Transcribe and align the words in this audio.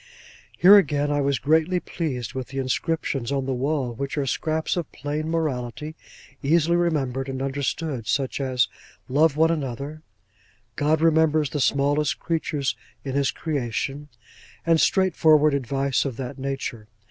Here 0.57 0.77
again, 0.77 1.11
I 1.11 1.21
was 1.21 1.37
greatly 1.37 1.79
pleased 1.79 2.33
with 2.33 2.47
the 2.47 2.57
inscriptions 2.57 3.31
on 3.31 3.45
the 3.45 3.53
wall, 3.53 3.93
which 3.93 4.17
were 4.17 4.25
scraps 4.25 4.75
of 4.75 4.91
plain 4.91 5.29
morality, 5.29 5.93
easily 6.41 6.75
remembered 6.75 7.29
and 7.29 7.39
understood: 7.39 8.07
such 8.07 8.41
as 8.41 8.67
'Love 9.07 9.37
one 9.37 9.51
another'—'God 9.51 11.01
remembers 11.01 11.51
the 11.51 11.59
smallest 11.59 12.17
creature 12.17 12.63
in 13.03 13.13
his 13.13 13.29
creation:' 13.29 14.09
and 14.65 14.81
straightforward 14.81 15.53
advice 15.53 16.03
of 16.03 16.17
that 16.17 16.39
nature. 16.39 16.87